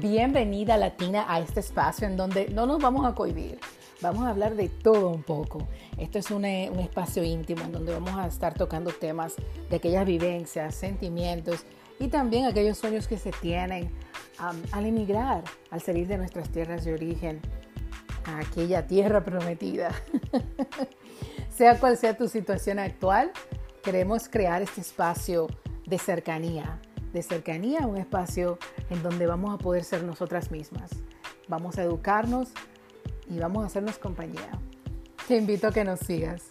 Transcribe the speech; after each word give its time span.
Bienvenida 0.00 0.78
Latina 0.78 1.26
a 1.28 1.40
este 1.40 1.60
espacio 1.60 2.06
en 2.06 2.16
donde 2.16 2.48
no 2.48 2.64
nos 2.64 2.80
vamos 2.80 3.04
a 3.04 3.14
cohibir. 3.14 3.58
Vamos 4.00 4.24
a 4.24 4.30
hablar 4.30 4.56
de 4.56 4.70
todo 4.70 5.10
un 5.10 5.22
poco. 5.22 5.68
Esto 5.98 6.18
es 6.18 6.30
un, 6.30 6.46
espacio 6.46 7.22
íntimo 7.22 7.64
en 7.64 7.72
donde 7.72 7.92
vamos 7.92 8.16
a 8.16 8.26
estar 8.26 8.54
tocando 8.54 8.92
temas 8.92 9.34
de 9.68 9.76
aquellas 9.76 10.06
vivencias, 10.06 10.74
sentimientos 10.74 11.66
y 11.98 12.08
también 12.08 12.46
aquellos 12.46 12.78
sueños 12.78 13.06
que 13.06 13.18
se 13.18 13.30
tienen 13.30 13.90
al 14.72 14.86
emigrar, 14.86 15.44
al 15.70 15.82
salir 15.82 16.06
de 16.06 16.16
nuestras 16.16 16.48
tierras 16.48 16.82
de 16.86 16.94
origen 16.94 17.42
a 18.24 18.38
aquella 18.38 18.86
tierra 18.86 19.22
prometida. 19.22 19.90
sea 21.54 21.78
cual 21.78 21.98
sea 21.98 22.16
tu 22.16 22.26
situación 22.26 22.78
actual, 22.78 23.32
queremos 23.82 24.30
crear 24.30 24.62
este 24.62 24.80
espacio 24.80 25.46
de 25.84 25.98
cercanía, 25.98 26.80
de 27.12 27.22
cercanía, 27.22 27.86
un 27.86 27.96
espacio 27.96 28.58
en 28.88 29.02
donde 29.02 29.26
vamos 29.26 29.54
a 29.54 29.58
poder 29.58 29.84
ser 29.84 30.02
nosotras 30.04 30.50
mismas. 30.50 30.90
Vamos 31.48 31.78
a 31.78 31.82
educarnos 31.82 32.50
y 33.28 33.38
vamos 33.38 33.64
a 33.64 33.66
hacernos 33.66 33.98
compañía. 33.98 34.50
Te 35.26 35.36
invito 35.36 35.68
a 35.68 35.72
que 35.72 35.84
nos 35.84 36.00
sigas. 36.00 36.42